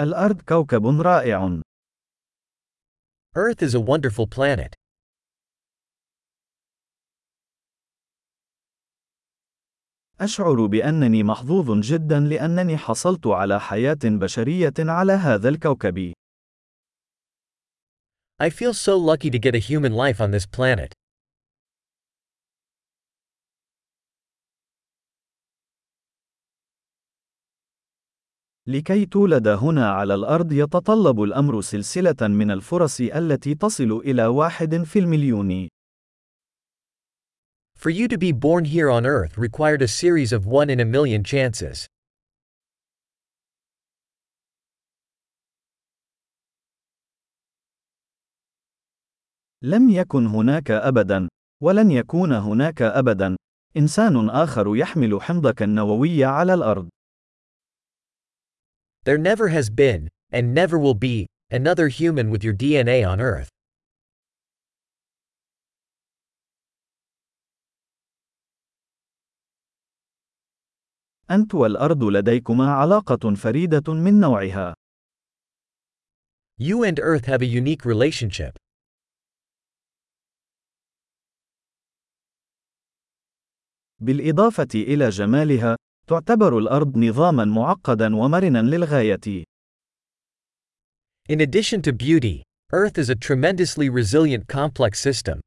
[0.00, 1.60] الأرض كوكب رائع.
[3.34, 4.74] Earth is a wonderful planet.
[10.20, 16.12] أشعر بأنني محظوظ جدا لأنني حصلت على حياة بشرية على هذا الكوكب.
[18.38, 20.92] I feel so lucky to get a human life on this planet.
[28.68, 34.98] لكي تولد هنا على الأرض يتطلب الأمر سلسلة من الفرص التي تصل إلى واحد في
[34.98, 35.68] المليون.
[37.78, 40.84] For you to be born here on Earth required a series of one in a
[40.84, 41.86] million chances.
[49.62, 51.28] لم يكن هناك أبدا،
[51.62, 53.36] ولن يكون هناك أبدا،
[53.76, 56.88] إنسان آخر يحمل حمضك النووي على الأرض.
[59.05, 63.49] There never has been, and never will be, another human with your DNA on Earth.
[71.31, 74.73] أنت والأرض لديكما علاقة فريدة من نوعها.
[76.59, 78.57] You and Earth have a unique relationship.
[83.99, 85.75] بالإضافة إلى جمالها،
[86.08, 89.44] تعتبر الأرض نظامًا معقدًا ومرنًا للغاية.
[91.28, 95.40] In addition to beauty, Earth is a tremendously resilient complex system.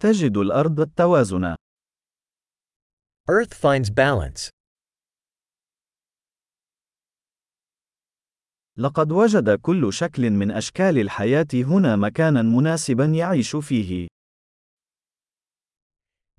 [0.00, 1.56] تجد الأرض التوازن.
[3.30, 4.53] Earth finds balance.
[8.78, 14.08] لقد وجد كل شكل من أشكال الحياة هنا مكانًا مناسبًا يعيش فيه.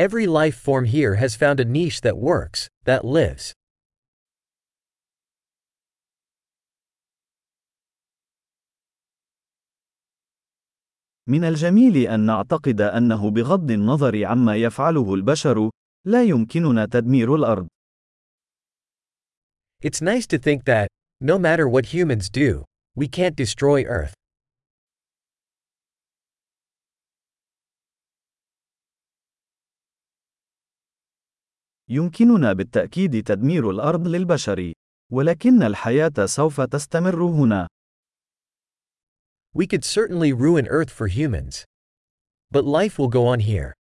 [0.00, 3.52] Every life form here has found a niche that works, that lives.
[11.26, 15.70] من الجميل أن نعتقد أنه بغض النظر عما يفعله البشر،
[16.06, 17.68] لا يمكننا تدمير الأرض.
[19.84, 20.88] It's nice to think that,
[21.21, 22.63] no matter what humans do,
[22.95, 24.13] we can't destroy Earth.
[31.89, 34.73] يمكننا بالتأكيد تدمير الأرض للبشر،
[35.11, 37.67] ولكن الحياة سوف تستمر هنا.
[39.53, 41.65] We could certainly ruin Earth for humans.
[42.51, 43.73] But life will go on here.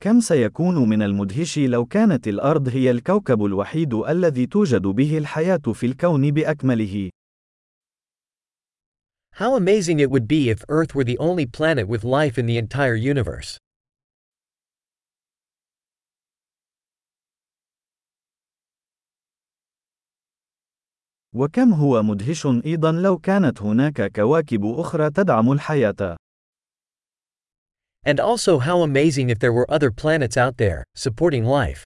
[0.00, 5.86] كم سيكون من المدهش لو كانت الأرض هي الكوكب الوحيد الذي توجد به الحياة في
[5.86, 7.10] الكون بأكمله.
[9.32, 12.58] How amazing it would be if Earth were the only planet with life in the
[12.58, 13.58] entire universe.
[21.34, 26.16] وكم هو مدهش أيضا لو كانت هناك كواكب أخرى تدعم الحياة.
[28.05, 31.83] And also how amazing if there were other planets out there, supporting life.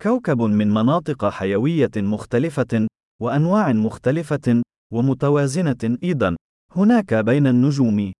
[0.00, 2.86] كوكب من مناطق حيوية مختلفة،
[3.22, 4.62] وأنواع مختلفة،
[4.92, 6.36] ومتوازنة أيضا،
[6.76, 8.12] هناك بين النجوم.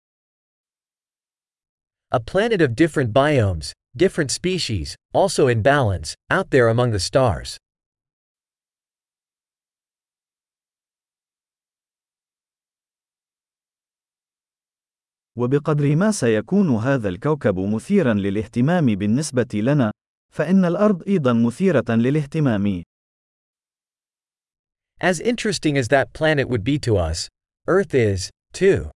[2.10, 7.56] A planet of different biomes, different species, also in balance, out there among the stars.
[15.37, 19.91] وبقدر ما سيكون هذا الكوكب مثيرا للاهتمام بالنسبة لنا،
[20.33, 22.83] فإن الأرض أيضا مثيرة للاهتمام.
[25.01, 27.27] As interesting as that planet would be to us,
[27.67, 28.91] Earth is, too.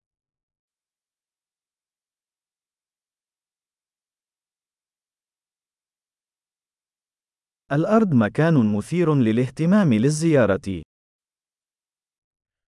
[7.72, 10.81] الأرض مكان مثير للاهتمام للزيارة.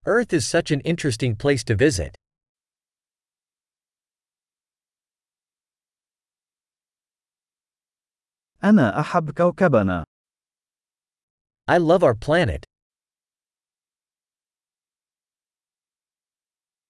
[0.06, 2.16] Earth is such an interesting place to visit.
[8.64, 10.04] أنا أحب كوكبنا.
[11.72, 12.69] I love our planet.